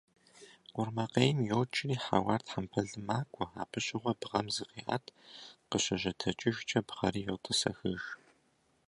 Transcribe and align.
Къурмакъейм 0.73 1.37
йокӀри 1.49 1.95
хьэуар 2.03 2.41
тхъэмбылым 2.45 3.03
макӀуэ, 3.07 3.45
абы 3.61 3.79
щыгъуэ 3.85 4.13
бгъэм 4.19 4.47
зыкъеӀэт, 4.55 5.05
къыщыжьэдэкӀыжкӀэ 5.69 6.79
бгъэри 6.87 7.21
йотӀысэхыж. 7.27 8.01